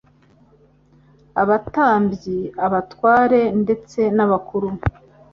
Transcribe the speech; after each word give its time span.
Abatambyi, 1.41 2.37
abatware 2.65 3.41
ndetse 3.63 3.99
n'abakuru, 4.15 4.67